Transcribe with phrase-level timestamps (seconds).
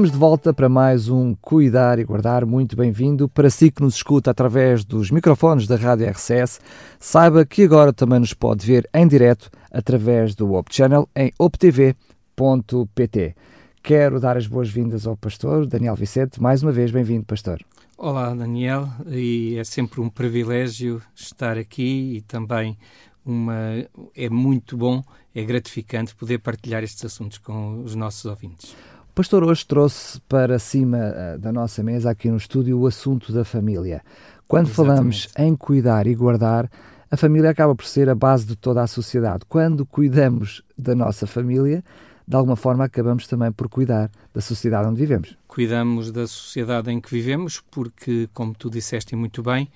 [0.00, 2.46] Estamos de volta para mais um Cuidar e Guardar.
[2.46, 3.28] Muito bem-vindo.
[3.28, 6.58] Para si que nos escuta através dos microfones da Rádio RCS,
[6.98, 13.34] saiba que agora também nos pode ver em direto através do Op Channel em optv.pt.
[13.82, 16.40] Quero dar as boas-vindas ao pastor Daniel Vicente.
[16.40, 17.60] Mais uma vez, bem-vindo, pastor.
[17.98, 22.78] Olá, Daniel, e é sempre um privilégio estar aqui e também
[23.22, 23.86] uma
[24.16, 25.02] é muito bom,
[25.34, 28.74] é gratificante poder partilhar estes assuntos com os nossos ouvintes.
[29.20, 33.34] O pastor hoje trouxe para cima uh, da nossa mesa, aqui no estúdio, o assunto
[33.34, 34.00] da família.
[34.48, 34.96] Quando Exatamente.
[34.96, 36.70] falamos em cuidar e guardar,
[37.10, 39.44] a família acaba por ser a base de toda a sociedade.
[39.46, 41.84] Quando cuidamos da nossa família,
[42.26, 45.36] de alguma forma acabamos também por cuidar da sociedade onde vivemos.
[45.46, 49.68] Cuidamos da sociedade em que vivemos porque, como tu disseste muito bem,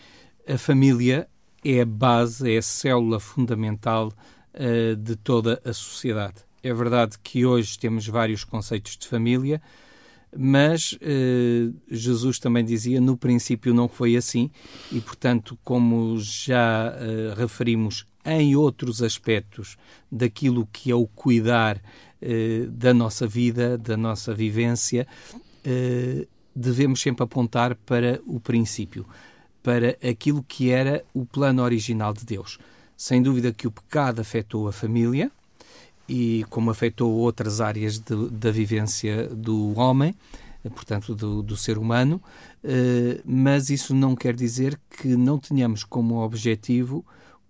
[0.48, 1.28] a família
[1.62, 4.10] é a base, é a célula fundamental
[4.54, 6.36] uh, de toda a sociedade.
[6.64, 9.60] É verdade que hoje temos vários conceitos de família,
[10.34, 14.50] mas eh, Jesus também dizia no princípio não foi assim
[14.90, 19.76] e portanto como já eh, referimos em outros aspectos
[20.10, 21.80] daquilo que é o cuidar
[22.20, 25.06] eh, da nossa vida da nossa vivência
[25.64, 26.26] eh,
[26.56, 29.06] devemos sempre apontar para o princípio
[29.62, 32.58] para aquilo que era o plano original de Deus.
[32.96, 35.30] Sem dúvida que o pecado afetou a família
[36.08, 40.14] e como afetou outras áreas de, da vivência do homem,
[40.70, 42.20] portanto, do, do ser humano,
[42.62, 47.04] eh, mas isso não quer dizer que não tenhamos como objetivo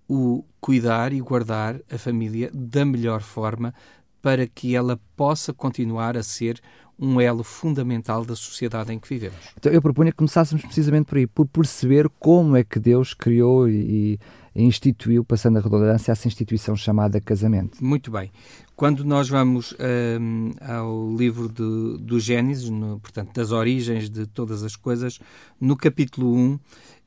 [0.08, 3.74] o cuidar e guardar a família da melhor forma
[4.20, 6.60] para que ela possa continuar a ser
[6.98, 9.36] um elo fundamental da sociedade em que vivemos.
[9.58, 13.68] Então eu propunha que começássemos precisamente por aí, por perceber como é que Deus criou
[13.68, 14.18] e,
[14.54, 17.84] instituiu, passando a redundância, essa instituição chamada casamento.
[17.84, 18.30] Muito bem.
[18.76, 19.74] Quando nós vamos
[20.20, 25.18] um, ao livro de, do Gênesis, no, portanto, das origens de todas as coisas,
[25.60, 26.58] no capítulo 1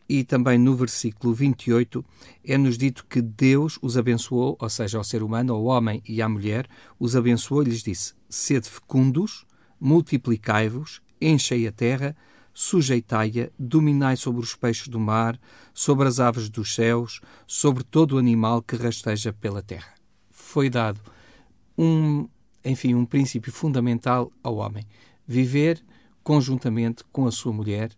[0.09, 2.03] e também no versículo 28,
[2.46, 6.30] é-nos dito que Deus os abençoou, ou seja, ao ser humano, ao homem e à
[6.30, 6.68] mulher,
[7.00, 9.46] os abençoou e lhes disse: Sede fecundos,
[9.80, 12.16] multiplicai-vos, enchei a terra,
[12.54, 15.40] sujeitai-a, dominai sobre os peixes do mar,
[15.74, 19.94] sobre as aves dos céus, sobre todo o animal que rasteja pela terra.
[20.32, 21.00] Foi dado
[21.78, 22.28] um,
[22.66, 24.84] enfim, um princípio fundamental ao homem:
[25.26, 25.84] viver
[26.24, 27.92] conjuntamente com a sua mulher,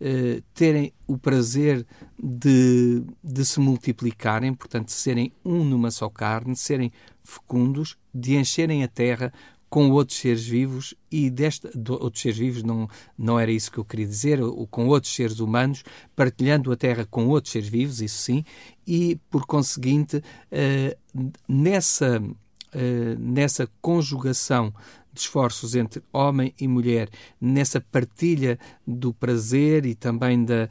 [0.00, 6.92] eh, terem o prazer de, de se multiplicarem, portanto, serem um numa só carne, serem
[7.24, 9.32] fecundos, de encherem a terra
[9.72, 13.84] com outros seres vivos e desta outros seres vivos não não era isso que eu
[13.86, 14.38] queria dizer
[14.70, 15.82] com outros seres humanos
[16.14, 18.44] partilhando a Terra com outros seres vivos isso sim
[18.86, 24.74] e por conseguinte uh, nessa uh, nessa conjugação
[25.10, 30.70] de esforços entre homem e mulher, nessa partilha do prazer e também da,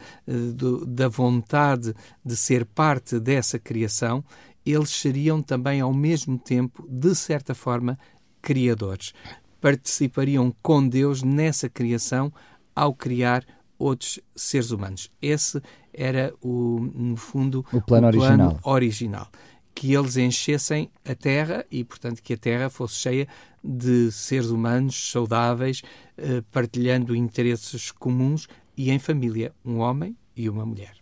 [0.56, 1.94] do, da vontade
[2.26, 4.24] de ser parte dessa criação,
[4.66, 8.00] eles seriam também ao mesmo tempo, de certa forma,
[8.42, 9.14] criadores.
[9.60, 12.32] Participariam com Deus nessa criação
[12.76, 13.46] ao criar
[13.78, 15.12] outros seres humanos.
[15.22, 15.62] Esse
[15.94, 18.60] era, o, no fundo, o plano, o plano original.
[18.64, 19.28] original.
[19.74, 23.28] Que eles enchessem a Terra e, portanto, que a Terra fosse cheia
[23.64, 25.82] de seres humanos saudáveis,
[26.18, 30.94] eh, partilhando interesses comuns e em família, um homem e uma mulher.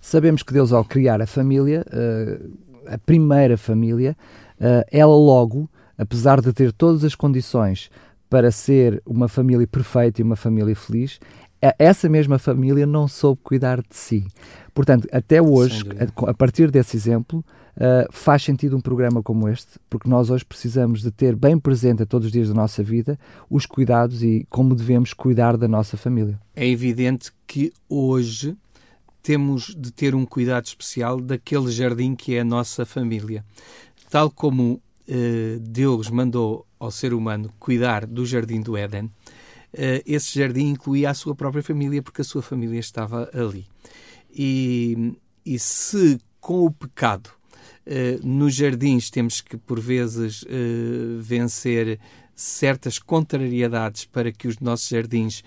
[0.00, 2.40] Sabemos que Deus, ao criar a família, eh,
[2.86, 4.16] a primeira família,
[4.58, 7.90] eh, ela logo apesar de ter todas as condições
[8.30, 11.18] para ser uma família perfeita e uma família feliz,
[11.78, 14.26] essa mesma família não soube cuidar de si.
[14.72, 17.44] Portanto, até hoje, a, a, partir desse exemplo,
[17.76, 22.02] uh, faz sentido um programa como este, porque nós hoje precisamos de ter bem presente
[22.02, 23.18] a todos os dias da nossa vida
[23.50, 26.38] os cuidados e como devemos cuidar da nossa família.
[26.54, 28.56] É evidente que hoje
[29.20, 33.44] temos de ter um cuidado especial daquele jardim que é a nossa família.
[34.08, 34.80] Tal como
[35.60, 39.10] Deus mandou ao ser humano cuidar do jardim do Éden,
[39.72, 43.66] eh, esse jardim incluía a sua própria família, porque a sua família estava ali.
[44.30, 45.14] E,
[45.44, 47.30] e se com o pecado
[47.86, 50.44] uh, nos jardins temos que, por vezes,
[51.20, 51.98] vencer
[52.34, 55.42] certas contrariedades para que os nossos jardins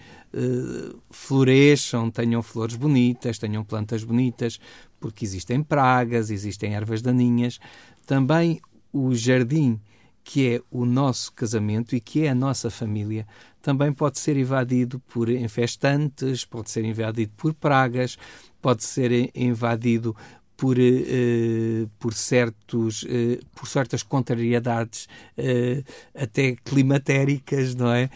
[1.09, 4.59] floresçam, tenham flores bonitas, tenham plantas bonitas,
[4.99, 7.59] porque existem pragas, existem ervas daninhas.
[8.05, 8.59] Também
[8.91, 9.79] o jardim
[10.23, 13.25] que é o nosso casamento e que é a nossa família,
[13.61, 18.17] também pode ser invadido por infestantes, pode ser invadido por pragas,
[18.61, 20.15] pode ser invadido
[20.55, 25.07] por, uh, por, certos, uh, por certas contrariedades
[25.37, 25.83] uh,
[26.15, 28.09] até climatéricas, não é?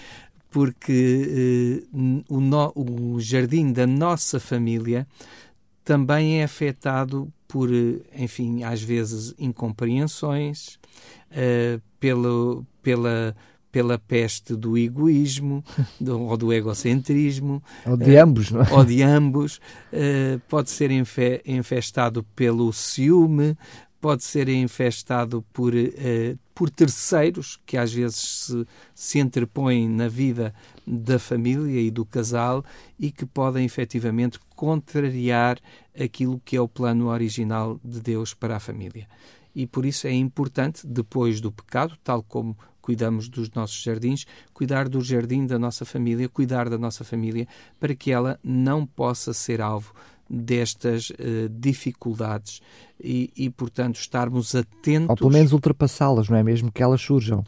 [0.55, 5.05] porque uh, o, no, o jardim da nossa família
[5.85, 7.69] também é afetado por,
[8.13, 10.79] enfim, às vezes incompreensões,
[11.31, 13.35] uh, pelo, pela
[13.75, 15.61] pela peste do egoísmo
[15.99, 17.61] do, ou do egocentrismo.
[17.85, 18.71] Ou de uh, ambos, não é?
[18.71, 19.57] Ou de ambos.
[19.91, 23.57] Uh, pode ser infe infestado pelo ciúme,
[24.05, 30.53] pode ser infestado por, uh, por terceiros que às vezes se, se interpõem na vida
[30.85, 32.63] da família e do casal
[32.99, 35.57] e que podem efetivamente contrariar
[35.99, 39.07] aquilo que é o plano original de Deus para a família.
[39.55, 44.87] E por isso é importante, depois do pecado, tal como cuidamos dos nossos jardins, cuidar
[44.87, 47.47] do jardim da nossa família, cuidar da nossa família,
[47.79, 49.95] para que ela não possa ser alvo
[50.29, 52.61] destas uh, dificuldades
[52.99, 55.09] e, e, portanto, estarmos atentos.
[55.09, 57.43] Ou pelo menos ultrapassá-las, não é mesmo que elas surjam.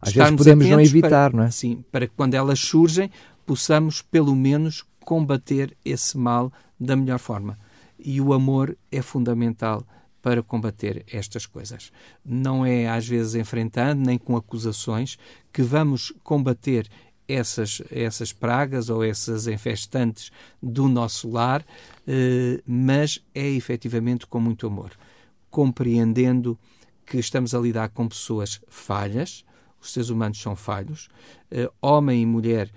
[0.00, 1.50] Às vezes podemos não evitar, para, não é?
[1.50, 3.10] Sim, para que quando elas surgem,
[3.46, 7.58] possamos pelo menos combater esse mal da melhor forma.
[7.98, 9.86] E o amor é fundamental
[10.20, 11.92] para combater estas coisas.
[12.24, 15.18] Não é às vezes enfrentando nem com acusações
[15.52, 16.88] que vamos combater
[17.28, 20.30] essas, essas pragas ou essas infestantes
[20.62, 21.64] do nosso lar,
[22.06, 24.92] eh, mas é efetivamente com muito amor,
[25.50, 26.58] compreendendo
[27.06, 29.44] que estamos a lidar com pessoas falhas,
[29.80, 31.08] os seres humanos são falhos,
[31.50, 32.70] eh, homem e mulher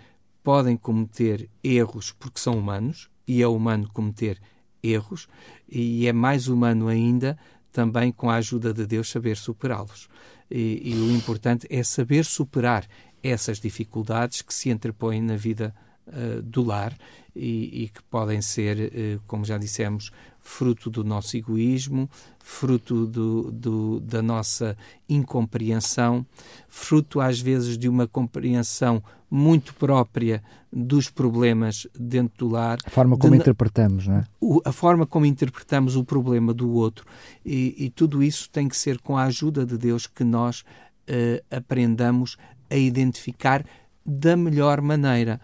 [0.43, 4.39] podem cometer erros porque são humanos, e é humano cometer
[4.83, 5.27] erros
[5.67, 7.37] e é mais humano ainda
[7.71, 10.07] também com a ajuda de Deus saber superá-los.
[10.49, 12.87] E, e, o importante é saber superar
[13.25, 15.73] essas dificuldades que se interpõem na vida
[16.07, 16.95] uh, do lar
[17.35, 23.51] e, e, que podem ser, uh, como já dissemos, fruto do nosso egoísmo, fruto do,
[23.51, 24.77] do, da nossa
[25.09, 26.25] incompreensão,
[26.67, 32.77] fruto às vezes de uma compreensão muito própria dos problemas dentro do lar.
[32.85, 34.23] A forma como de, interpretamos, não é?
[34.63, 37.05] A forma como interpretamos o problema do outro.
[37.43, 41.43] E, e, tudo isso tem que ser com a ajuda de Deus que nós uh,
[41.49, 42.37] aprendamos
[42.69, 43.65] a identificar
[44.05, 45.39] da melhor maneira.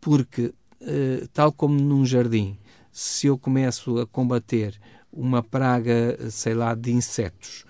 [0.00, 2.58] Porque, uh, tal como num jardim,
[2.92, 4.78] se eu começo a combater
[5.12, 7.64] uma praga, sei lá, de insetos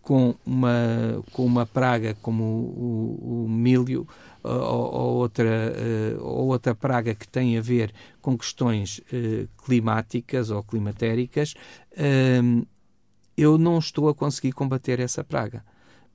[0.00, 4.06] com uma, com uma praga como o, o, o milho
[4.42, 5.72] ou, ou, outra,
[6.18, 9.00] uh, ou outra praga que tem a ver com questões
[9.64, 11.54] climáticas ou climatéricas,
[13.36, 15.64] eu não estou a conseguir combater essa praga.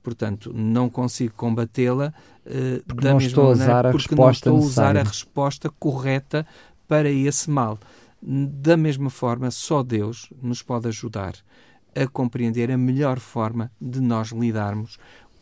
[0.08, 2.14] Portanto, não consigo combatê-la
[2.46, 6.46] uh, da mesma maneira porque não estou a usar a resposta correta
[6.88, 7.78] para esse mal.
[8.22, 11.34] Da mesma forma, só Deus nos pode ajudar
[11.94, 14.96] a compreender a melhor forma de nós lidarmos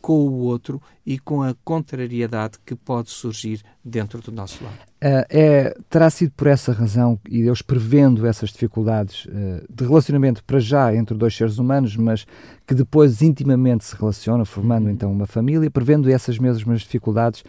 [0.07, 4.71] com o outro e com a contrariedade que pode surgir dentro do nosso lar.
[4.71, 10.41] Uh, é, terá sido por essa razão, e Deus prevendo essas dificuldades uh, de relacionamento
[10.45, 12.25] para já entre dois seres humanos, mas
[12.65, 14.91] que depois intimamente se relacionam, formando uhum.
[14.91, 17.43] então uma família, prevendo essas mesmas dificuldades,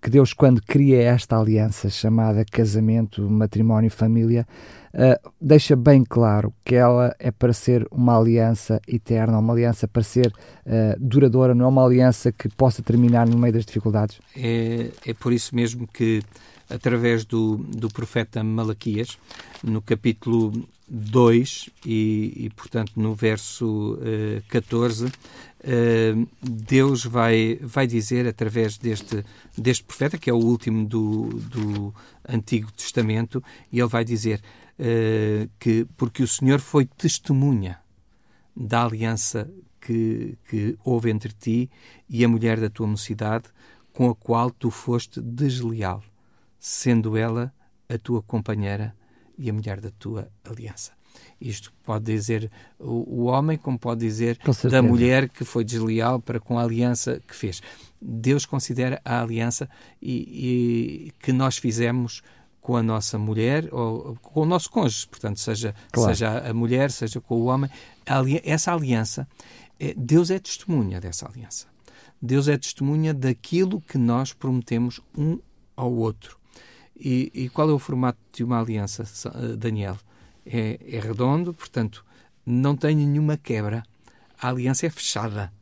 [0.00, 4.46] que Deus, quando cria esta aliança chamada casamento, matrimónio, família,
[4.94, 10.02] uh, deixa bem claro que ela é para ser uma aliança eterna, uma aliança para
[10.02, 14.18] ser uh, duradoura, não é uma aliança que possa terminar no meio das dificuldades.
[14.34, 16.22] É, é por isso mesmo que,
[16.70, 19.18] através do, do profeta Malaquias,
[19.62, 20.52] no capítulo
[20.88, 25.10] 2 e, e, portanto, no verso uh, 14, uh,
[26.42, 29.24] Deus vai, vai dizer, através deste,
[29.56, 31.94] deste profeta, que é o último do, do
[32.28, 34.40] Antigo Testamento, e ele vai dizer
[34.78, 37.78] uh, que, porque o Senhor foi testemunha
[38.56, 39.48] da aliança
[39.80, 41.70] que, que houve entre ti
[42.08, 43.44] e a mulher da tua mocidade,
[43.92, 46.02] com a qual tu foste desleal,
[46.60, 47.52] sendo ela
[47.88, 48.94] a tua companheira
[49.36, 50.92] e a mulher da tua aliança.
[51.40, 54.38] Isto pode dizer o, o homem, como pode dizer
[54.70, 57.62] da mulher que foi desleal para com a aliança que fez.
[58.00, 59.68] Deus considera a aliança
[60.00, 62.22] e, e que nós fizemos
[62.60, 66.10] com a nossa mulher ou com o nosso cônjuge, portanto, seja, claro.
[66.10, 67.70] seja a mulher, seja com o homem,
[68.44, 69.26] essa aliança,
[69.78, 71.66] é, Deus é testemunha dessa aliança.
[72.20, 75.38] Deus é testemunha daquilo que nós prometemos um
[75.74, 76.39] ao outro.
[77.00, 79.96] E, e, qual é o formato de uma aliança, eh, Daniel?
[80.44, 82.04] É, é, redondo, portanto,
[82.44, 83.82] não tem nenhuma quebra.
[84.38, 85.52] A aliança é fechada.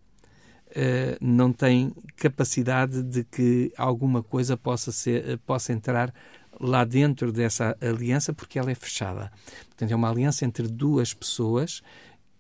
[0.69, 6.13] Uh, não tem capacidade de que alguma coisa possa, ser, uh, possa entrar
[6.61, 9.33] lá dentro dessa aliança, porque ela é fechada.
[9.67, 11.83] Portanto, é uma aliança entre duas pessoas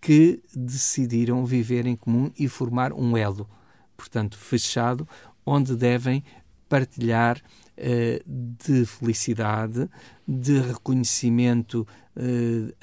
[0.00, 3.49] que decidiram viver em comum e formar um elo,
[3.97, 5.09] portanto, fechado,
[5.45, 6.23] onde devem
[6.69, 7.40] partilhar
[8.26, 9.88] de felicidade,
[10.26, 11.87] de reconhecimento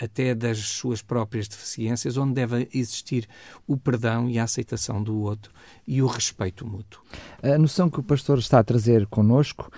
[0.02, 3.28] até das suas próprias deficiências, onde deve existir
[3.68, 5.52] o perdão e a aceitação do outro
[5.86, 7.04] e o respeito mútuo.
[7.44, 9.70] A noção que o pastor está a trazer connosco,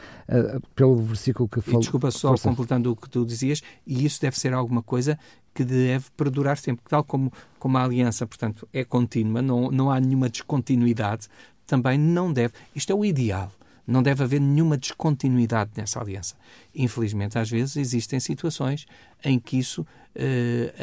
[0.76, 1.80] pelo versículo que falou.
[1.80, 2.48] Desculpa, só Força.
[2.50, 5.18] completando o que tu dizias, e isso deve ser alguma coisa
[5.56, 10.00] que deve perdurar sempre, tal como, como a aliança, portanto, é contínua, não, não há
[10.00, 11.28] nenhuma descontinuidade,
[11.66, 12.54] também não deve.
[12.76, 13.52] Isto é o ideal.
[13.88, 16.36] Não deve haver nenhuma descontinuidade nessa aliança.
[16.76, 18.86] Infelizmente, às vezes existem situações
[19.24, 19.86] em que isso, uh,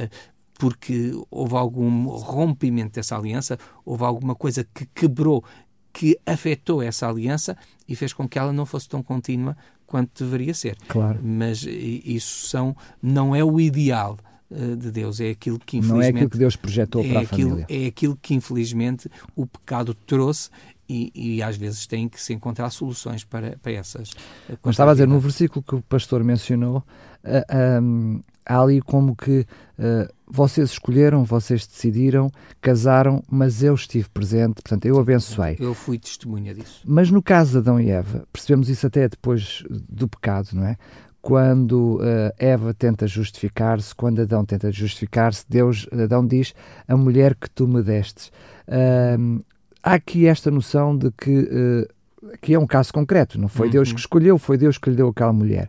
[0.05, 0.11] uh,
[0.59, 5.45] porque houve algum rompimento dessa aliança, houve alguma coisa que quebrou,
[5.93, 7.57] que afetou essa aliança
[7.87, 9.57] e fez com que ela não fosse tão contínua
[9.87, 10.77] quanto deveria ser.
[10.89, 11.21] Claro.
[11.23, 14.19] Mas isso são, não é o ideal
[14.51, 15.99] eh, de Deus, é aquilo que infelizmente...
[15.99, 17.67] Não é aquilo que Deus projetou é para a aquilo, família.
[17.69, 20.51] É aquilo que infelizmente o pecado trouxe
[20.89, 24.11] e, e, às vezes tem que se encontrar soluções para, para essas.
[24.49, 26.85] Eh, Mas estava a dizer, no versículo que o pastor mencionou,
[27.25, 29.41] uh, um, há ali como que
[29.79, 35.57] uh, vocês escolheram, vocês decidiram, casaram, mas eu estive presente, portanto eu abençoei.
[35.59, 36.83] Eu fui testemunha disso.
[36.85, 40.77] Mas no caso de Adão e Eva, percebemos isso até depois do pecado, não é?
[41.23, 46.55] Quando uh, Eva tenta justificar-se, quando Adão tenta justificar-se, Deus, Adão diz,
[46.87, 48.31] a mulher que tu me destes.
[48.69, 49.43] Uh,
[49.85, 53.73] há aqui esta noção de que, uh, que é um caso concreto, não foi uhum.
[53.73, 55.69] Deus que escolheu, foi Deus que lhe deu aquela mulher.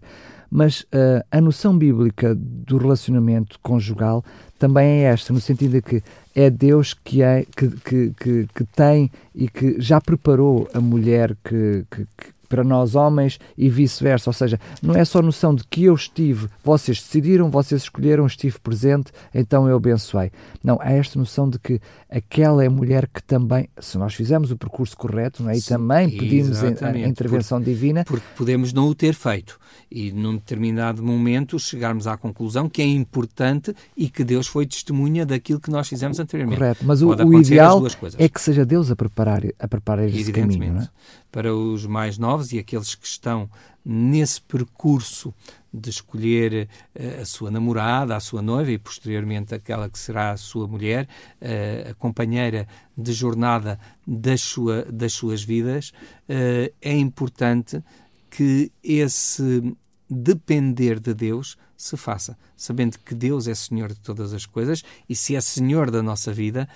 [0.49, 4.23] Mas uh, a noção bíblica do relacionamento conjugal
[4.57, 6.03] também é esta, no sentido de que
[6.33, 11.35] é Deus que, é, que, que, que, que tem e que já preparou a mulher
[11.43, 12.07] que, que,
[12.45, 14.29] para nós homens e vice-versa.
[14.29, 18.59] Ou seja, não é só noção de que eu estive, vocês decidiram, vocês escolheram, estive
[18.59, 20.31] presente, então eu abençoei.
[20.63, 24.51] Não, há esta noção de que aquela é a mulher que também, se nós fizermos
[24.51, 25.57] o percurso correto, não é?
[25.57, 28.03] e Sim, também pedimos a, a, intervenção porque, divina.
[28.05, 29.59] Porque podemos não o ter feito
[29.89, 35.25] e num determinado momento chegarmos à conclusão que é importante e que Deus foi testemunha
[35.25, 36.59] daquilo que nós fizemos anteriormente.
[36.59, 37.81] Correto, mas o, o ideal
[38.17, 40.73] é que seja Deus a preparar, a preparar esse caminho.
[40.73, 40.89] Não é?
[41.35, 43.49] Para os mais novos e aqueles que estão
[43.83, 45.33] nesse percurso
[45.71, 50.37] de escolher uh, a sua namorada, a sua noiva e posteriormente aquela que será a
[50.37, 51.09] sua mulher,
[51.41, 52.65] uh, a companheira
[52.97, 53.77] de jornada
[54.07, 55.89] das, sua, das suas vidas,
[56.29, 57.83] uh, é importante
[58.29, 59.75] que esse
[60.09, 65.15] depender de Deus se faça, sabendo que Deus é Senhor de todas as coisas e
[65.15, 66.69] se é Senhor da nossa vida,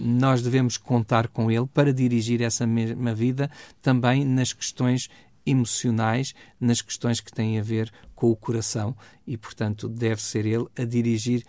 [0.00, 3.50] nós devemos contar com Ele para dirigir essa mesma vida
[3.82, 5.10] também nas questões
[5.44, 10.66] emocionais nas questões que têm a ver com o coração e, portanto, deve ser ele
[10.76, 11.44] a dirigir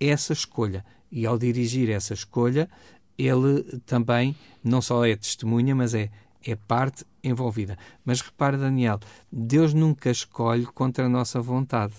[0.00, 0.84] essa escolha.
[1.10, 2.68] E ao dirigir essa escolha,
[3.16, 6.10] ele também não só é testemunha, mas é,
[6.44, 7.78] é parte envolvida.
[8.04, 11.94] Mas repare, Daniel, Deus nunca escolhe contra a nossa vontade.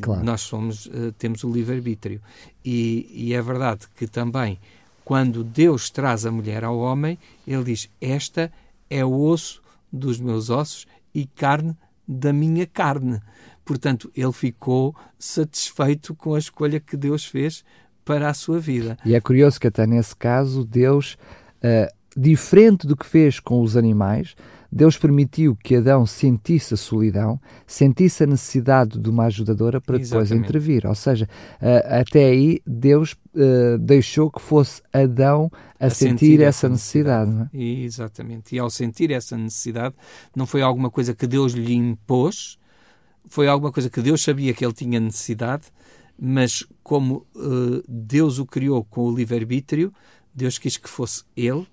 [0.00, 0.24] Claro.
[0.24, 2.20] Nós somos, uh, temos o livre-arbítrio.
[2.64, 4.58] E, e é verdade que também,
[5.04, 8.52] quando Deus traz a mulher ao homem, ele diz: Esta
[8.88, 9.60] é o osso
[9.92, 13.20] dos meus ossos e carne da minha carne.
[13.64, 17.64] Portanto, ele ficou satisfeito com a escolha que Deus fez
[18.04, 18.98] para a sua vida.
[19.04, 21.16] E é curioso que até nesse caso Deus,
[21.62, 24.34] uh, diferente do que fez com os animais,
[24.72, 30.28] Deus permitiu que Adão sentisse a solidão, sentisse a necessidade de uma ajudadora para Exatamente.
[30.28, 30.86] depois intervir.
[30.86, 31.28] Ou seja,
[31.60, 37.30] uh, até aí Deus uh, deixou que fosse Adão a, a sentir, sentir, essa necessidade.
[37.30, 37.64] necessidade.
[37.64, 37.84] É?
[37.84, 38.54] Exatamente.
[38.54, 39.96] E ao sentir essa necessidade,
[40.36, 42.56] não foi alguma coisa que Deus lhe impôs,
[43.28, 45.64] foi alguma coisa que Deus sabia que ele tinha necessidade,
[46.16, 49.92] mas como uh, Deus o criou com o livre-arbítrio,
[50.32, 51.66] Deus quis que fosse ele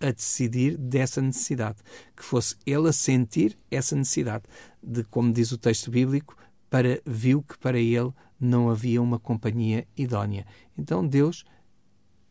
[0.00, 1.78] a decidir dessa necessidade,
[2.16, 4.44] que fosse ele a sentir essa necessidade,
[4.82, 6.36] de como diz o texto bíblico,
[6.68, 10.46] para viu que para ele não havia uma companhia idónea.
[10.76, 11.44] Então Deus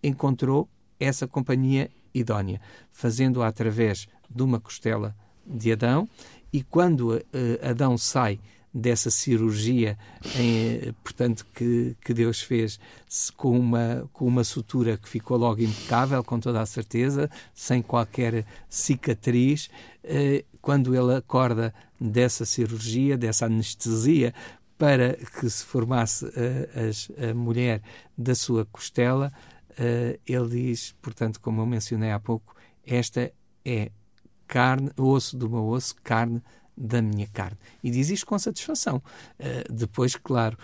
[0.01, 5.15] encontrou essa companhia idónea, fazendo-a através de uma costela
[5.45, 6.07] de Adão,
[6.51, 7.21] e quando uh,
[7.61, 8.39] Adão sai
[8.73, 9.97] dessa cirurgia,
[10.35, 12.79] em, portanto, que, que Deus fez
[13.37, 18.45] com uma, com uma sutura que ficou logo impecável, com toda a certeza, sem qualquer
[18.67, 19.69] cicatriz.
[20.03, 24.33] Eh, quando ele acorda dessa cirurgia, dessa anestesia,
[24.77, 27.81] para que se formasse a, a, a mulher
[28.17, 29.31] da sua costela,
[29.77, 33.31] eh, ele diz, portanto, como eu mencionei há pouco, esta
[33.63, 33.91] é
[34.47, 36.41] carne, osso do meu osso, carne
[36.75, 37.57] da minha carne.
[37.83, 39.01] E diz isto com satisfação.
[39.39, 40.57] Uh, depois, claro,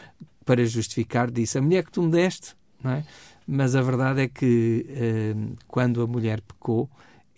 [0.45, 3.05] para justificar, disse: A mulher que tu me deste, não é?
[3.47, 6.89] Mas a verdade é que uh, quando a mulher pecou,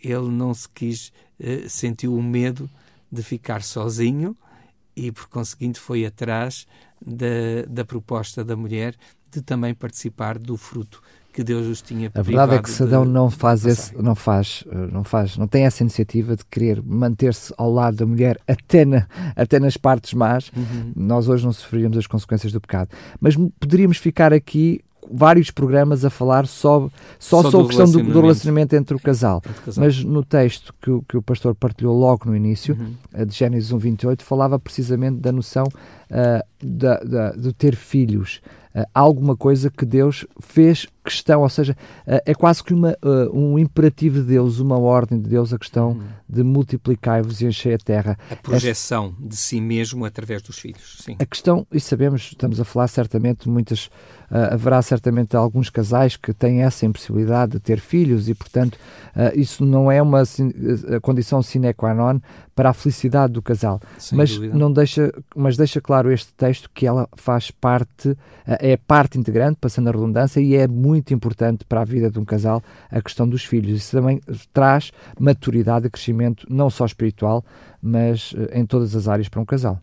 [0.01, 2.69] ele não se quis, uh, sentiu o medo
[3.11, 4.35] de ficar sozinho
[4.95, 6.67] e, por conseguinte, foi atrás
[7.05, 8.95] da, da proposta da mulher
[9.31, 11.01] de também participar do fruto
[11.31, 14.87] que Deus os tinha A verdade é que Sadão não faz esse, não faz, eh,
[14.91, 19.07] não faz, não tem essa iniciativa de querer manter-se ao lado da mulher até, na,
[19.35, 20.51] até nas partes más.
[20.55, 20.91] Uhum.
[20.95, 22.89] Nós hoje não sofreríamos as consequências do pecado.
[23.19, 28.11] Mas poderíamos ficar aqui vários programas a falar só, só, só sobre a questão do,
[28.11, 29.41] do, relacionamento entre o casal.
[29.41, 29.83] casal.
[29.83, 33.25] Mas no texto que, o, que o pastor partilhou logo no início, uhum.
[33.25, 38.41] de Gênesis 1, 28, falava precisamente da noção uh, da, da, de ter filhos.
[38.73, 41.75] Uh, alguma coisa que Deus fez questão, ou seja,
[42.07, 45.57] uh, é quase que uma, uh, um imperativo de Deus, uma ordem de Deus, a
[45.57, 46.01] questão hum.
[46.27, 48.17] de multiplicai-vos e encher a terra.
[48.29, 51.15] A projeção Esta, de si mesmo através dos filhos, sim.
[51.19, 53.89] A questão, e sabemos, estamos a falar certamente, muitas,
[54.29, 58.77] haverá certamente alguns casais que têm essa impossibilidade de ter filhos e, portanto,
[59.35, 60.23] isso não é uma
[61.01, 62.21] condição sine qua non
[62.55, 63.81] para a felicidade do casal.
[63.97, 64.57] Sem mas dúvida.
[64.57, 68.15] não deixa, mas deixa claro este texto que ela faz parte,
[68.45, 72.25] é parte integrante, passando a redundância, e é muito importante para a vida de um
[72.25, 73.77] casal a questão dos filhos.
[73.77, 74.21] Isso também
[74.53, 77.43] traz maturidade e crescimento, não só espiritual,
[77.81, 79.81] mas eh, em todas as áreas para um casal.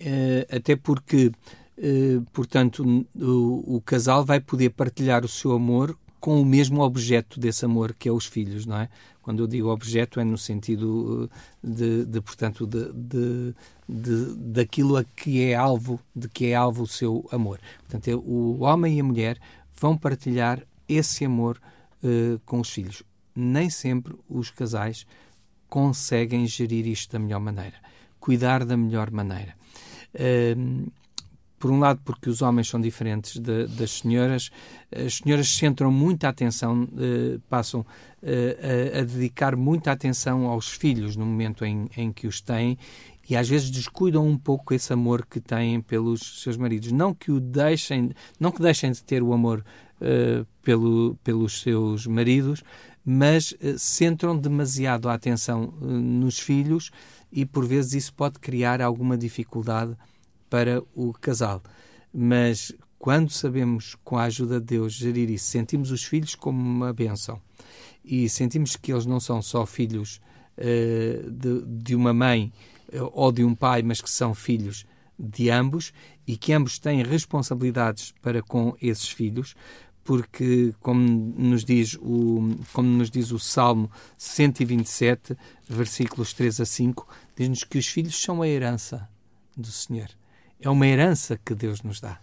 [0.00, 1.32] É, até porque,
[1.78, 7.38] é, portanto, o, o casal vai poder partilhar o seu amor com o mesmo objeto
[7.38, 8.88] desse amor, que é os filhos, não é?
[9.22, 13.54] Quando eu digo objeto é no sentido eh, de, de portanto, de, de,
[13.88, 17.58] de, daquilo a que é alvo, de que é alvo o seu amor.
[17.80, 19.38] Portanto, é o homem e a mulher
[19.78, 21.60] vão partilhar esse amor
[22.02, 23.02] uh, com os filhos.
[23.34, 25.06] Nem sempre os casais
[25.68, 27.76] conseguem gerir isto da melhor maneira,
[28.18, 29.54] cuidar da melhor maneira.
[30.14, 30.90] Uh,
[31.58, 34.50] por um lado, porque os homens são diferentes de, das senhoras,
[34.94, 37.84] as senhoras centram muita atenção, eh, passam
[38.22, 42.78] eh, a, a, dedicar muita atenção aos filhos no momento em, em que os têm
[43.28, 46.92] e às vezes descuidam um pouco esse amor que têm pelos seus maridos.
[46.92, 49.64] Não que o deixem, não que deixem de ter o amor
[50.00, 52.62] eh, pelo, pelos seus maridos,
[53.04, 56.90] mas centram demasiado a atenção nos filhos
[57.32, 59.96] e por vezes isso pode criar alguma dificuldade
[60.50, 61.62] para o casal.
[62.12, 66.92] Mas quando sabemos, com a ajuda de Deus, gerir isso, sentimos os filhos como uma
[66.92, 67.40] bênção
[68.04, 70.20] e sentimos que eles não são só filhos
[70.58, 72.75] uh, de, de, uma mãe uh,
[73.12, 74.86] ou de um pai, mas que são filhos
[75.18, 75.92] de ambos
[76.26, 79.54] e que ambos têm responsabilidades para com esses filhos,
[80.04, 85.36] porque, como nos diz o, como nos diz o Salmo 127,
[85.68, 89.08] versículos 3 a 5, diz-nos que os filhos são a herança
[89.56, 90.08] do Senhor
[90.60, 92.20] é uma herança que Deus nos dá.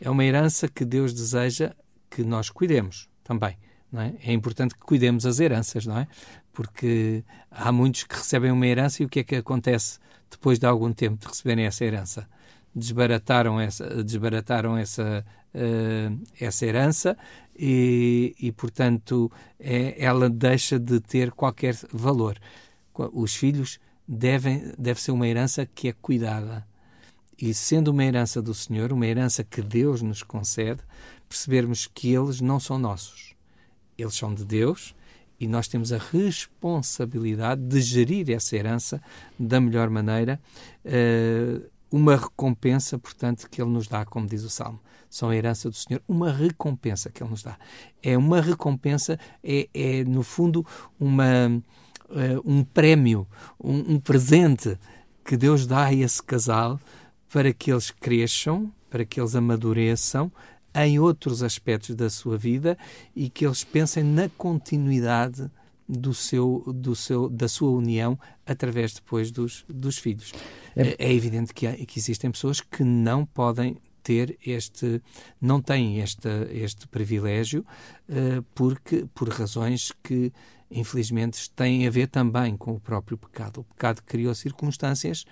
[0.00, 1.72] É uma herança que Deus deseja
[2.08, 3.56] que nós cuidemos também.
[3.92, 4.30] É?
[4.30, 6.06] é importante que cuidemos as heranças, não é?
[6.52, 9.98] Porque há muitos que recebem uma herança e o que é que acontece
[10.30, 12.28] depois de algum tempo de receberem essa herança?
[12.74, 17.16] Desbarataram essa, desbarataram essa, uh, essa herança
[17.56, 22.38] e, e portanto, é, ela deixa de ter qualquer valor.
[23.12, 26.66] Os filhos devem deve ser uma herança que é cuidada,
[27.40, 30.82] e sendo uma herança do Senhor, uma herança que Deus nos concede,
[31.28, 33.34] percebermos que eles não são nossos.
[33.96, 34.94] Eles são de Deus
[35.40, 39.02] e nós temos a responsabilidade de gerir essa herança
[39.38, 40.38] da melhor maneira,
[40.84, 44.78] uh, uma recompensa, portanto, que Ele nos dá, como diz o Salmo.
[45.08, 47.56] São a herança do Senhor, uma recompensa que Ele nos dá.
[48.02, 50.64] É uma recompensa, é, é no fundo
[51.00, 51.48] uma,
[52.10, 53.26] uh, um prémio,
[53.58, 54.78] um, um presente
[55.24, 56.78] que Deus dá a esse casal
[57.32, 60.30] para que eles cresçam, para que eles amadureçam
[60.74, 62.76] em outros aspectos da sua vida
[63.14, 65.50] e que eles pensem na continuidade
[65.88, 70.32] do seu, do seu, da sua união através depois dos, dos filhos.
[70.76, 75.02] É, é evidente que, há, que existem pessoas que não podem ter este,
[75.40, 77.66] não têm este, este privilégio
[78.08, 80.32] uh, porque, por razões que
[80.70, 83.60] infelizmente têm a ver também com o próprio pecado.
[83.60, 85.24] O pecado criou circunstâncias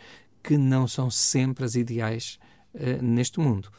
[0.42, 2.38] que não são sempre as ideais
[2.74, 3.70] uh, neste mundo.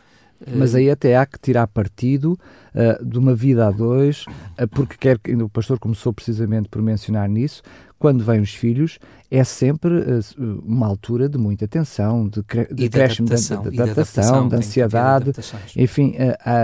[0.47, 2.39] Mas aí até há que tirar partido
[2.73, 4.25] uh, de uma vida a dois,
[4.59, 7.61] uh, porque quer que o pastor começou precisamente por mencionar nisso,
[7.97, 8.97] quando vêm os filhos,
[9.29, 14.47] é sempre uh, uma altura de muita tensão, de, de, de crescimento, de, de, adaptação,
[14.47, 15.31] de ansiedade.
[15.75, 16.15] Enfim,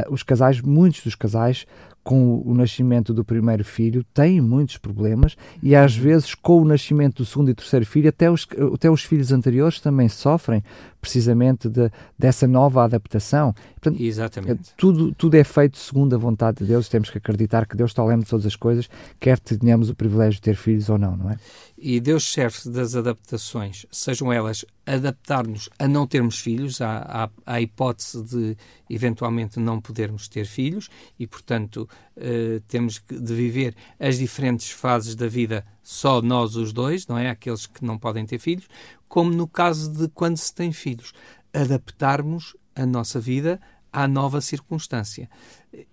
[0.10, 1.66] os casais, muitos dos casais
[2.06, 6.04] com o nascimento do primeiro filho têm muitos problemas e às uhum.
[6.04, 9.80] vezes com o nascimento do segundo e terceiro filho até os, até os filhos anteriores
[9.80, 10.64] também sofrem
[11.02, 13.56] precisamente de, dessa nova adaptação.
[13.74, 14.72] Portanto, Exatamente.
[14.78, 18.06] Tudo, tudo é feito segundo a vontade de Deus, temos que acreditar que Deus está
[18.06, 18.88] lendo todas as coisas,
[19.20, 21.38] quer tenhamos o privilégio de ter filhos ou não, não é?
[21.76, 27.62] E Deus serve-se das adaptações, sejam elas adaptar-nos a não termos filhos, à, à, à,
[27.62, 28.58] hipótese de
[28.90, 35.28] eventualmente não podermos ter filhos e, portanto, eh, temos de viver as diferentes fases da
[35.28, 37.30] vida só nós os dois, não é?
[37.30, 38.68] Aqueles que não podem ter filhos,
[39.08, 41.14] como no caso de quando se tem filhos,
[41.52, 43.60] adaptarmos a nossa vida
[43.92, 45.30] à nova circunstância.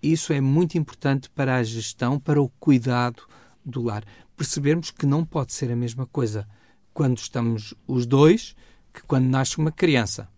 [0.03, 3.23] Isso é muito importante para a gestão, para o cuidado
[3.65, 4.05] do lar.
[4.37, 6.47] Percebermos que não pode ser a mesma coisa
[6.93, 8.55] quando estamos os dois
[8.93, 10.29] que quando nasce uma criança.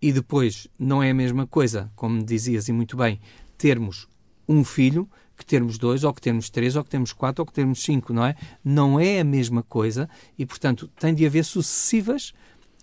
[0.00, 3.20] E depois não é a mesma coisa, como dizias e muito bem,
[3.56, 4.06] termos
[4.48, 7.52] um filho que termos dois, ou que termos três, ou que termos quatro, ou que
[7.52, 8.36] termos cinco, não é?
[8.64, 12.32] Não é a mesma coisa e, portanto, tem de haver sucessivas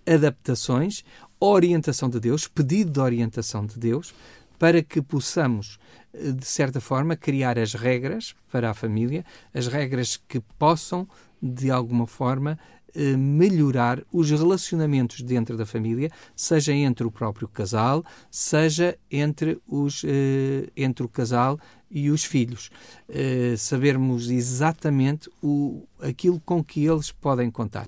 [0.06, 1.04] adaptações,
[1.40, 4.14] orientação de Deus, pedido de orientação de Deus,
[4.60, 5.80] para que possamos,
[6.14, 11.08] eh, de certa forma, criar as regras para a família, as regras que possam,
[11.42, 12.60] de alguma forma,
[13.18, 20.70] melhorar os relacionamentos dentro da família, seja entre o próprio casal, seja entre, os, eh,
[20.76, 22.72] entre o casal e os filhos.
[23.10, 27.88] Uh, sabermos exatamente o, aquilo com que eles podem contar.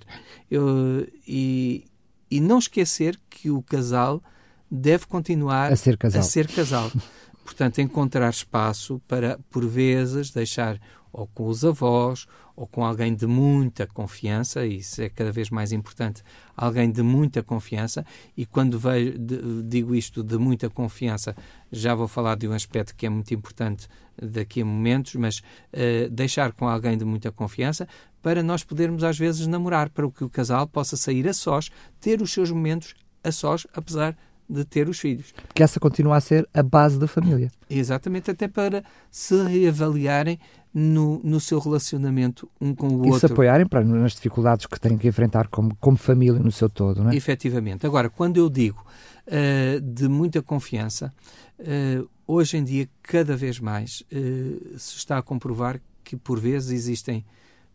[0.51, 1.85] Eu, e,
[2.29, 4.21] e não esquecer que o casal
[4.69, 6.19] deve continuar a ser casal.
[6.19, 6.91] A ser casal.
[7.43, 10.79] Portanto, encontrar espaço para, por vezes, deixar
[11.13, 15.71] ou com os avós, ou com alguém de muita confiança, isso é cada vez mais
[15.71, 16.23] importante,
[16.58, 21.36] alguém de muita confiança, e quando vejo, de, digo isto de muita confiança,
[21.71, 23.88] já vou falar de um aspecto que é muito importante
[24.21, 27.88] daqui a momentos, mas uh, deixar com alguém de muita confiança
[28.21, 32.21] para nós podermos às vezes namorar, para que o casal possa sair a sós, ter
[32.21, 34.17] os seus momentos a sós, apesar
[34.49, 35.34] de ter os filhos.
[35.47, 37.52] Porque essa continua a ser a base da família.
[37.69, 40.39] Exatamente, até para se reavaliarem
[40.73, 43.17] no, no seu relacionamento um com o e outro.
[43.17, 46.69] E se apoiarem para, nas dificuldades que têm que enfrentar como, como família no seu
[46.69, 47.15] todo, não é?
[47.15, 47.86] Efetivamente.
[47.86, 48.83] Agora, quando eu digo
[49.27, 51.13] uh, de muita confiança,
[51.59, 56.71] uh, hoje em dia, cada vez mais, uh, se está a comprovar que, por vezes,
[56.71, 57.23] existem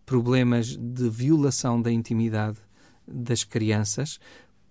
[0.04, 2.58] problemas de violação da intimidade
[3.06, 4.18] das crianças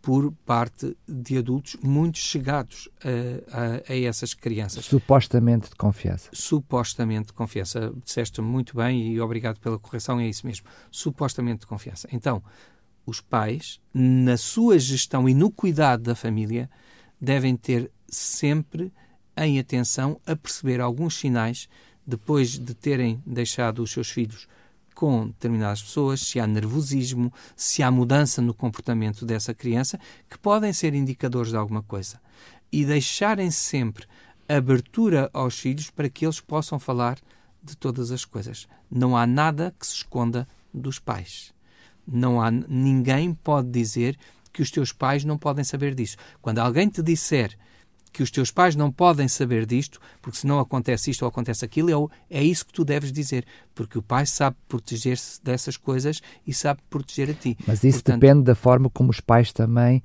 [0.02, 4.86] por parte de adultos muito chegados a, a, a, essas crianças.
[4.86, 6.30] Supostamente de confiança.
[6.34, 7.94] Supostamente de confiança.
[8.04, 10.66] Disseste muito bem e obrigado pela correção, é isso mesmo.
[10.92, 12.08] Supostamente de confiança.
[12.12, 12.42] Então,
[13.06, 16.70] os pais, na sua gestão e no cuidado da família,
[17.20, 18.94] devem ter sempre
[19.36, 21.68] em atenção a perceber alguns sinais
[22.06, 24.48] depois de terem deixado os seus filhos
[24.98, 30.74] com determinadas pessoas, se há nervosismo, se há mudança no comportamento dessa criança, que podem
[30.74, 32.20] ser indicadores de alguma coisa.
[32.72, 34.08] E deixarem sempre
[34.50, 37.20] abertura aos filhos para que eles possam falar
[37.62, 38.68] de todas as coisas.
[38.90, 41.54] Não há nada que se esconda dos pais.
[42.08, 44.18] Não há ninguém pode dizer
[44.52, 46.18] que os teus pais não podem saber disso.
[46.42, 47.56] Quando alguém te disser
[48.12, 51.64] que os teus pais não podem saber disto, porque se não acontece isto ou acontece
[51.64, 56.22] aquilo, é, é isso que tu deves dizer, porque o pai sabe proteger-se dessas coisas
[56.46, 57.58] e sabe proteger a ti.
[57.66, 60.02] Mas isso Portanto, depende da forma como os pais também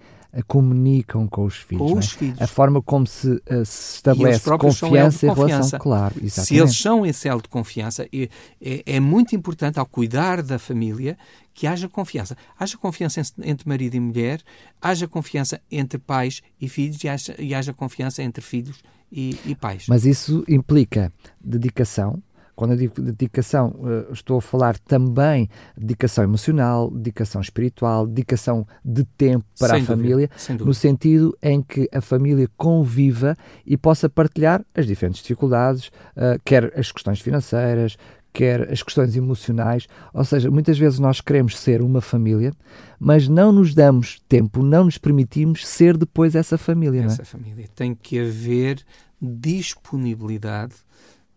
[0.46, 1.90] comunicam com os filhos.
[1.90, 1.98] Com é?
[1.98, 2.40] os filhos.
[2.40, 6.48] A forma como se, uh, se estabelece confiança em relação, claro, exatamente.
[6.48, 8.28] Se eles são esse elo de confiança, é,
[8.60, 11.18] é, é, muito importante ao cuidar da família
[11.52, 12.36] que haja confiança.
[12.58, 14.40] Haja confiança entre marido e mulher,
[14.80, 19.54] haja confiança entre pais e filhos e haja, e haja confiança entre filhos e, e
[19.54, 19.84] pais.
[19.86, 22.22] Mas isso implica dedicação,
[22.54, 28.66] quando eu digo dedicação, eh, estou a falar também de dedicação emocional, dedicação espiritual, dedicação
[28.84, 33.36] de tempo para sem a família, no sentido em que a família conviva
[33.66, 37.96] e possa partilhar as diferentes dificuldades, eh, quer as questões financeiras,
[38.32, 42.52] quer as questões emocionais, ou seja, muitas vezes nós queremos ser uma família,
[42.98, 47.02] mas não nos damos tempo, não nos permitimos ser depois essa família.
[47.02, 47.24] Essa é?
[47.24, 47.66] família.
[47.74, 48.82] Tem que haver
[49.20, 50.74] disponibilidade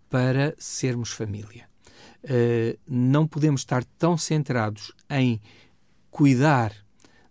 [0.09, 1.67] para sermos família.
[2.23, 5.39] Uh, não podemos estar tão centrados em
[6.09, 6.71] cuidar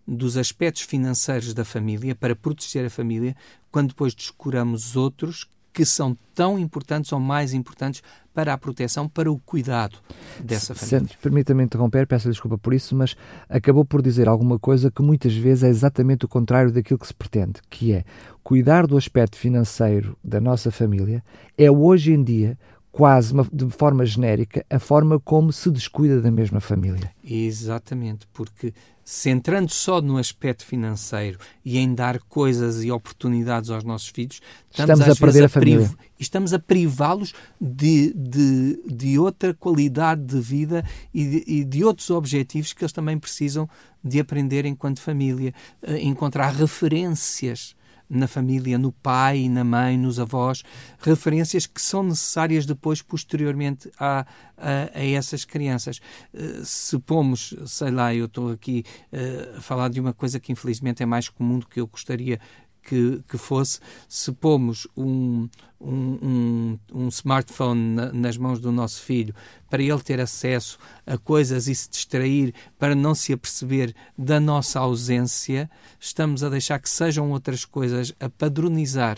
[0.07, 3.35] dos aspectos financeiros da família para proteger a família,
[3.71, 8.01] quando depois descuramos outros que são tão importantes ou mais importantes
[8.33, 9.97] para a proteção, para o cuidado
[10.39, 11.13] dessa família.
[11.21, 13.15] Permita-me interromper, peço desculpa por isso, mas
[13.49, 17.13] acabou por dizer alguma coisa que muitas vezes é exatamente o contrário daquilo que se
[17.13, 18.05] pretende, que é
[18.45, 21.23] cuidar do aspecto financeiro da nossa família
[21.57, 22.55] é hoje em dia
[22.91, 27.11] quase uma, de forma genérica, a forma como se descuida da mesma família.
[27.27, 28.71] Exatamente, porque
[29.03, 34.99] centrando só no aspecto financeiro e em dar coisas e oportunidades aos nossos filhos, estamos,
[34.99, 35.89] estamos a perder a, a família.
[36.19, 42.11] Estamos a privá-los de, de, de outra qualidade de vida e de, e de outros
[42.11, 43.67] objetivos que eles também precisam
[44.03, 47.75] de aprender enquanto família, eh, encontrar referências
[48.09, 50.63] na família, no pai, na mãe, nos avós,
[50.99, 54.25] referências que são necessárias depois, posteriormente, a,
[54.57, 55.99] a, a essas crianças.
[56.33, 60.51] Uh, se pomos, sei lá, eu estou aqui uh, a falar de uma coisa que
[60.51, 62.39] infelizmente é mais comum do que eu gostaria
[62.85, 65.49] que, que fosse, se pomos um,
[65.81, 69.33] um, um, um smartphone na, nas mãos do nosso filho
[69.69, 74.79] para ele ter acesso a coisas e se distrair para não se aperceber da nossa
[74.79, 75.69] ausência,
[75.99, 79.17] estamos a deixar que sejam outras coisas a padronizar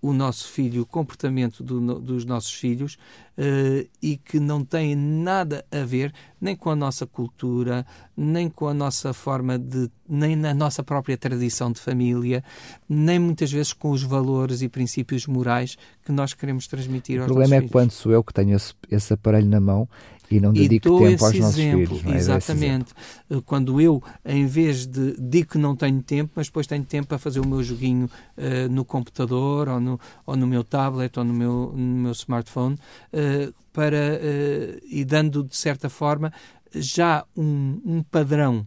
[0.00, 2.96] o nosso filho, o comportamento do, dos nossos filhos
[3.36, 7.84] uh, e que não tem nada a ver nem com a nossa cultura,
[8.16, 12.44] nem com a nossa forma de, nem na nossa própria tradição de família,
[12.88, 17.34] nem muitas vezes com os valores e princípios morais que nós queremos transmitir aos nossos
[17.34, 17.48] filhos.
[17.48, 19.88] O problema é quando sou eu que tenho esse, esse aparelho na mão
[20.30, 22.04] e não dedico e tempo aos nossos filhos.
[22.06, 22.16] É?
[22.16, 22.92] Exatamente.
[23.30, 27.08] Eh, quando eu, em vez de digo que não tenho tempo, mas depois tenho tempo
[27.08, 31.24] para fazer o meu joguinho uh, no computador ou no, ou no meu tablet ou
[31.24, 36.32] no meu, no meu smartphone, uh, para, uh, e dando, de certa forma,
[36.74, 38.66] já um, um padrão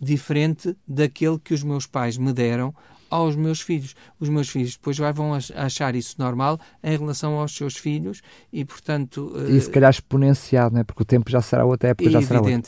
[0.00, 2.74] diferente daquele que os meus pais me deram
[3.12, 3.94] aos meus filhos.
[4.18, 9.34] Os meus filhos depois vão achar isso normal em relação aos seus filhos e, portanto...
[9.48, 10.82] E se calhar exponenciado, né?
[10.82, 12.62] porque o tempo já será outra época, já será outra.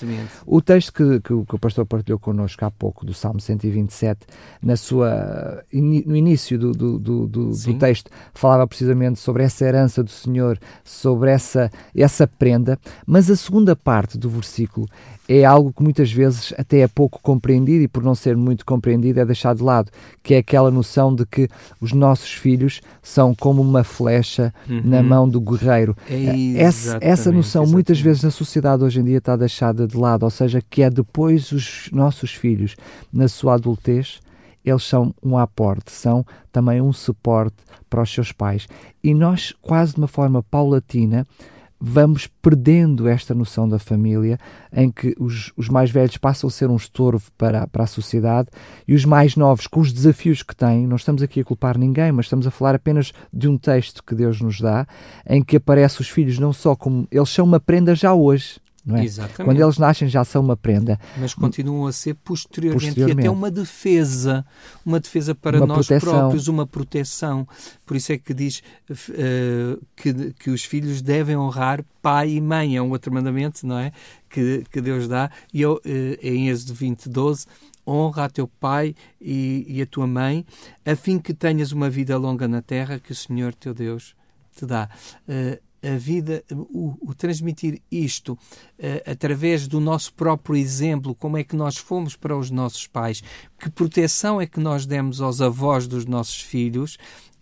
[0.44, 4.26] O texto que, que, que, o pastor partilhou connosco há pouco, do Salmo 127,
[4.60, 10.02] na sua, no início do, do, do, do, do texto, falava precisamente sobre essa herança
[10.02, 14.86] do Senhor, sobre essa, essa prenda, mas a segunda parte do versículo
[15.28, 19.20] é algo que muitas vezes até é pouco compreendido e por não ser muito compreendido
[19.20, 19.90] é deixado de lado,
[20.22, 21.48] que é aquela noção de que
[21.80, 24.82] os nossos filhos são como uma flecha uhum.
[24.84, 25.96] na mão do guerreiro.
[26.08, 27.72] É essa, essa noção exatamente.
[27.72, 30.90] muitas vezes na sociedade hoje em dia está deixada de lado, ou seja, que é
[30.90, 32.76] depois os nossos filhos
[33.12, 34.20] na sua adultez
[34.64, 37.56] eles são um aporte, são também um suporte
[37.90, 38.66] para os seus pais.
[39.02, 41.26] E nós, quase de uma forma paulatina,
[41.80, 44.38] vamos perdendo esta noção da família,
[44.72, 48.48] em que os, os mais velhos passam a ser um estorvo para, para a sociedade
[48.86, 52.10] e os mais novos, com os desafios que têm, não estamos aqui a culpar ninguém,
[52.12, 54.86] mas estamos a falar apenas de um texto que Deus nos dá,
[55.28, 58.96] em que aparece os filhos não só como eles são uma prenda já hoje, não
[58.96, 59.04] é?
[59.04, 59.44] Exatamente.
[59.44, 60.98] Quando eles nascem já são uma prenda.
[61.16, 63.18] Mas continuam a ser posteriormente, posteriormente.
[63.18, 64.44] e até uma defesa,
[64.84, 66.12] uma defesa para uma nós proteção.
[66.12, 67.48] próprios, uma proteção.
[67.86, 72.76] Por isso é que diz uh, que, que os filhos devem honrar pai e mãe.
[72.76, 73.90] É um outro mandamento, não é?
[74.28, 75.30] Que, que Deus dá.
[75.52, 77.46] E eu, uh, em Êxodo 20, 12,
[77.86, 80.44] honra a teu pai e, e, a tua mãe,
[80.84, 84.14] a fim que tenhas uma vida longa na terra que o Senhor teu Deus
[84.54, 84.88] te dá.
[85.28, 91.44] Uh, a vida, o, o transmitir isto uh, através do nosso próprio exemplo, como é
[91.44, 93.22] que nós fomos para os nossos pais,
[93.58, 96.96] que proteção é que nós demos aos avós dos nossos filhos,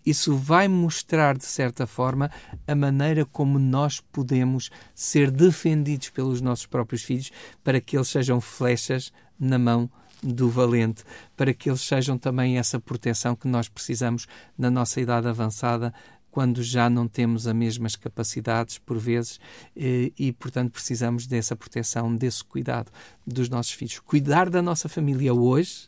[0.05, 2.29] isso vai mostrar, de certa forma,
[2.67, 7.31] a maneira como nós podemos ser defendidos pelos nossos próprios filhos
[7.63, 9.89] para que eles sejam flechas na mão
[10.21, 11.03] do valente,
[11.35, 14.27] para que eles sejam também essa proteção que nós precisamos
[14.57, 15.93] na nossa idade avançada
[16.33, 19.39] quando já não temos as mesmas capacidades, por vezes,
[19.77, 22.91] e, e, portanto, precisamos dessa proteção, desse cuidado
[23.25, 23.99] dos nossos filhos.
[23.99, 25.87] Cuidar da nossa família hoje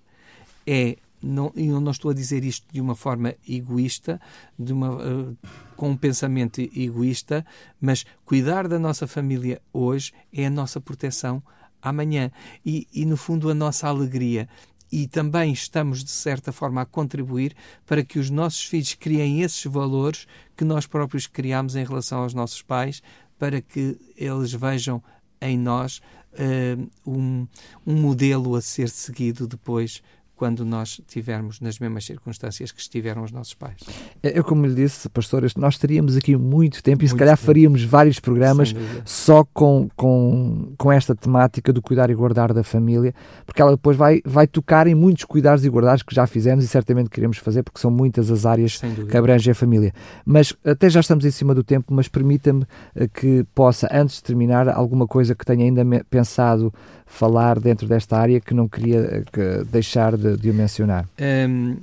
[0.66, 0.98] é.
[1.24, 4.22] Não, eu não estou a dizer isto de uma forma egoísta,
[4.60, 5.38] de uma, uh,
[5.76, 7.44] com um pensamento egoísta,
[7.82, 11.42] mas cuidar da nossa família hoje é a nossa proteção
[11.82, 12.32] amanhã
[12.64, 14.48] e, e no fundo, a nossa alegria
[14.96, 17.54] e também estamos, de certa forma, a contribuir
[17.86, 22.34] para que os nossos filhos criem esses valores que nós próprios criamos em relação aos
[22.34, 23.04] nossos pais,
[23.38, 25.04] para que eles vejam
[25.42, 27.46] em nós uh, um,
[27.86, 30.02] um modelo a ser seguido depois
[30.36, 33.78] quando nós estivermos nas mesmas circunstâncias que estiveram os nossos pais.
[34.22, 37.46] Eu, como lhe disse, pastor, nós teríamos aqui muito tempo e muito se calhar tempo.
[37.46, 38.74] faríamos vários programas
[39.06, 43.14] só com, com, com esta temática do cuidar e guardar da família,
[43.46, 46.68] porque ela depois vai, vai tocar em muitos cuidados e guardares que já fizemos e
[46.68, 49.94] certamente queremos fazer, porque são muitas as áreas que abrangem a família.
[50.26, 54.24] Mas até já estamos em cima do tempo, mas permita-me eh, que possa, antes de
[54.24, 56.74] terminar, alguma coisa que tenha ainda pensado
[57.06, 61.08] falar dentro desta área que não queria eh, que, deixar de, de o mencionar?
[61.20, 61.78] Um,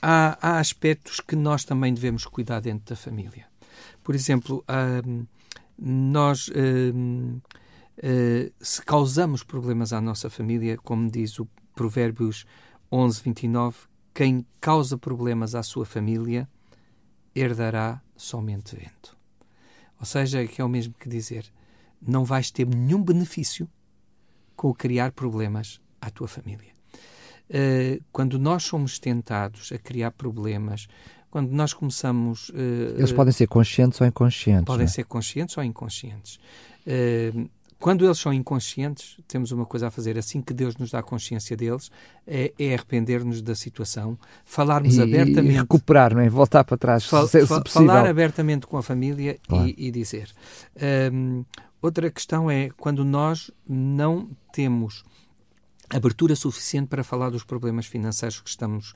[0.00, 3.46] há, há aspectos que nós também devemos cuidar dentro da família.
[4.02, 4.64] Por exemplo,
[5.78, 6.50] nós,
[8.60, 12.46] se causamos problemas à nossa família, como diz o Provérbios
[12.90, 13.76] 11, 29,
[14.12, 16.48] quem causa problemas à sua família
[17.34, 19.16] herdará somente vento.
[19.98, 21.44] Ou seja, que é o mesmo que dizer,
[22.00, 23.68] não vais ter nenhum benefício
[24.60, 26.68] com o criar problemas à tua família.
[27.48, 30.86] Uh, quando nós somos tentados a criar problemas,
[31.30, 32.50] quando nós começamos.
[32.50, 34.66] Uh, eles podem ser conscientes ou inconscientes.
[34.66, 34.86] Podem é?
[34.86, 36.38] ser conscientes ou inconscientes.
[36.86, 40.18] Uh, quando eles são inconscientes, temos uma coisa a fazer.
[40.18, 41.90] Assim que Deus nos dá consciência deles,
[42.26, 45.54] é, é arrepender-nos da situação, falarmos e, abertamente.
[45.54, 46.28] E recuperar, não é?
[46.28, 49.66] Voltar para trás, fal, se, se Falar abertamente com a família claro.
[49.66, 50.30] e, e, dizer.
[51.10, 51.42] Um,
[51.80, 55.04] outra questão é quando nós não temos
[55.88, 58.94] abertura suficiente para falar dos problemas financeiros que estamos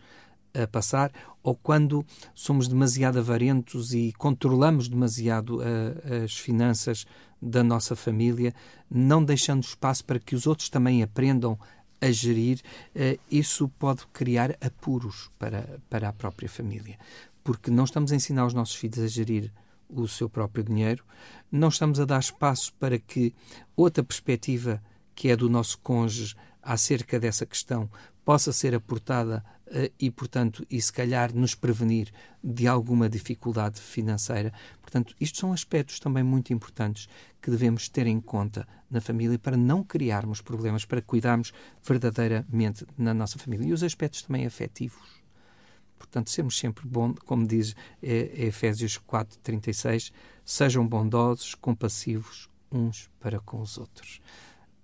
[0.54, 7.04] a passar ou quando somos demasiado avarentos e controlamos demasiado uh, as finanças
[7.42, 8.54] da nossa família,
[8.88, 11.58] não deixando espaço para que os outros também aprendam
[12.00, 12.60] a gerir,
[12.94, 16.96] uh, isso pode criar apuros para, para a própria família.
[17.42, 19.52] Porque não estamos a ensinar os nossos filhos a gerir
[19.88, 21.04] o seu próprio dinheiro,
[21.50, 23.34] não estamos a dar espaço para que
[23.76, 24.82] outra perspectiva,
[25.14, 27.90] que é do nosso cônjuge, acerca dessa questão,
[28.24, 32.10] possa ser aportada uh, e, portanto, e se calhar nos prevenir
[32.42, 34.52] de alguma dificuldade financeira.
[34.80, 37.08] Portanto, isto são aspectos também muito importantes
[37.40, 43.12] que devemos ter em conta na família para não criarmos problemas, para cuidarmos verdadeiramente na
[43.12, 43.68] nossa família.
[43.68, 45.23] E os aspectos também afetivos.
[46.06, 50.12] Portanto, sermos sempre bons, como diz é, Efésios 4:36,
[50.44, 54.20] sejam bondosos, compassivos uns para com os outros.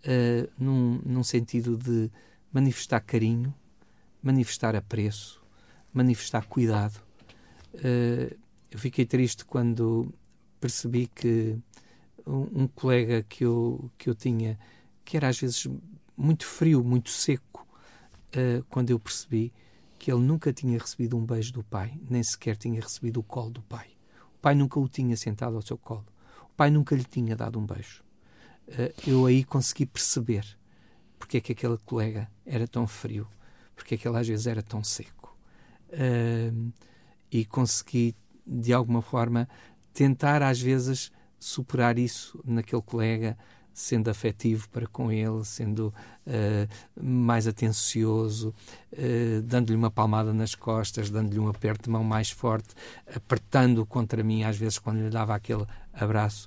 [0.04, 2.10] Uh, num, num sentido de
[2.52, 3.54] manifestar carinho,
[4.22, 5.42] manifestar apreço,
[5.92, 7.02] manifestar cuidado.
[7.74, 8.34] Uh,
[8.70, 10.12] eu fiquei triste quando
[10.58, 11.58] percebi que
[12.26, 14.58] um, um, colega que eu, que eu tinha,
[15.04, 15.66] que era às vezes
[16.16, 17.66] muito frio, muito seco,
[18.36, 19.52] uh, quando eu percebi
[20.00, 23.50] que ele nunca tinha recebido um beijo do pai, nem sequer tinha recebido o colo
[23.50, 23.88] do pai.
[24.34, 26.06] O pai nunca o tinha sentado ao seu colo.
[26.42, 28.02] O pai nunca lhe tinha dado um beijo.
[28.66, 30.56] Uh, eu aí consegui perceber
[31.18, 33.28] porque é que aquele colega era tão frio,
[33.76, 35.36] porque é que ele às vezes era tão seco.
[35.90, 36.72] Uh,
[37.30, 39.46] e consegui, de alguma forma,
[39.92, 43.36] tentar às vezes superar isso naquele colega,
[43.80, 45.92] sendo afetivo para com ele, sendo
[46.26, 48.54] uh, mais atencioso,
[48.92, 52.68] uh, dando-lhe uma palmada nas costas, dando-lhe um aperto de mão mais forte,
[53.14, 56.46] apertando contra mim, às vezes, quando lhe dava aquele abraço,